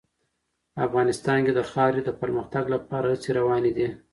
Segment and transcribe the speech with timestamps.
[0.85, 3.87] افغانستان کې د خاورې د پرمختګ لپاره هڅې روانې دي.